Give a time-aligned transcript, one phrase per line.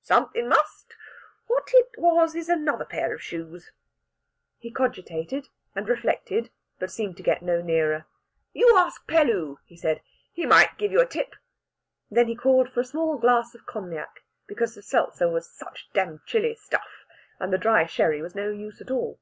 [0.00, 0.96] "Somethin' must!
[1.48, 3.72] What it was is another pair of shoes."
[4.56, 8.06] He cogitated and reflected, but seemed to get no nearer.
[8.54, 10.00] "You ask Pelloo," he said.
[10.32, 11.34] "He might give you a tip."
[12.10, 16.22] Then he called for a small glass of cognac, because the Seltzer was such dam
[16.24, 17.04] chilly stuff,
[17.38, 19.20] and the dry sherry was no use at all.